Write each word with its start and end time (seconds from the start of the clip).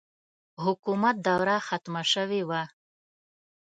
حکومت 0.63 1.15
دوره 1.27 1.55
ختمه 1.67 2.03
شوې 2.13 2.41
وه. 2.49 2.63